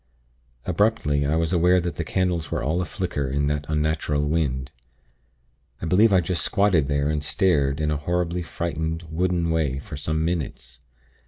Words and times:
"Abruptly, 0.65 1.27
I 1.27 1.35
was 1.35 1.53
aware 1.53 1.79
that 1.79 1.95
the 1.97 2.03
candles 2.03 2.49
were 2.51 2.63
all 2.63 2.81
a 2.81 2.85
flicker 2.85 3.29
in 3.29 3.45
that 3.45 3.67
unnatural 3.69 4.27
wind.... 4.27 4.71
I 5.79 5.85
believe 5.85 6.11
I 6.11 6.21
just 6.21 6.41
squatted 6.41 6.87
there 6.87 7.07
and 7.07 7.23
stared 7.23 7.79
in 7.79 7.91
a 7.91 7.97
horribly 7.97 8.41
frightened, 8.41 9.03
wooden 9.11 9.51
way 9.51 9.77
for 9.77 9.97
some 9.97 10.25
minutes. 10.25 10.79